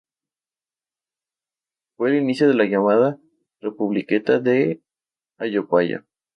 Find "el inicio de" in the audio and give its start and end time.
2.09-2.55